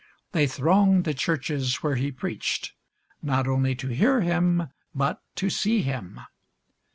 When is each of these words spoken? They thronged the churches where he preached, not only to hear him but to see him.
They 0.31 0.47
thronged 0.47 1.03
the 1.03 1.13
churches 1.13 1.83
where 1.83 1.93
he 1.93 2.11
preached, 2.11 2.73
not 3.21 3.47
only 3.47 3.75
to 3.75 3.89
hear 3.89 4.21
him 4.21 4.69
but 4.95 5.21
to 5.35 5.51
see 5.51 5.83
him. 5.83 6.19